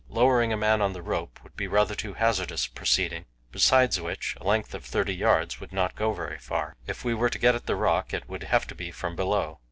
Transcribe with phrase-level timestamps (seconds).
[0.09, 4.35] Lowering a man on the rope would be rather too hazardous a proceeding; besides which,
[4.41, 6.75] a length of thirty yards would not go very far.
[6.87, 9.59] If we were to get at the rock, it would have to be from below.